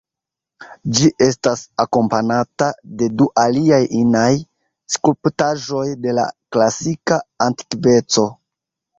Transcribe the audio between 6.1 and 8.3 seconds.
la klasika antikveco.